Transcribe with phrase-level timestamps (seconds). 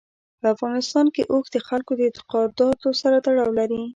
[0.39, 3.81] په افغانستان کې اوښ د خلکو د اعتقاداتو سره تړاو لري.